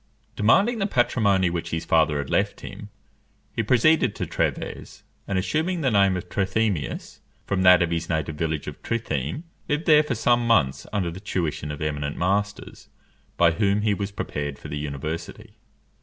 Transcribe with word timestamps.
Demanding 0.35 0.79
the 0.79 0.87
patrimony 0.87 1.51
which 1.51 1.69
his 1.69 1.85
father 1.85 2.17
had 2.17 2.31
left 2.31 2.61
him, 2.61 2.89
he 3.55 3.61
proceeded 3.61 4.15
to 4.15 4.25
Trèves; 4.25 5.03
and 5.27 5.37
assuming 5.37 5.81
the 5.81 5.91
name 5.91 6.17
of 6.17 6.27
Trithemius, 6.27 7.19
from 7.45 7.61
that 7.61 7.83
of 7.83 7.91
his 7.91 8.09
native 8.09 8.33
village 8.35 8.65
of 8.65 8.81
Trittheim, 8.81 9.43
lived 9.69 9.85
there 9.85 10.01
for 10.01 10.15
some 10.15 10.47
months 10.47 10.87
under 10.91 11.11
the 11.11 11.19
tuition 11.19 11.71
of 11.71 11.83
eminent 11.83 12.17
masters, 12.17 12.89
by 13.37 13.51
whom 13.51 13.81
he 13.83 13.93
was 13.93 14.09
prepared 14.09 14.57
for 14.57 14.69
the 14.69 14.77
university. 14.79 15.51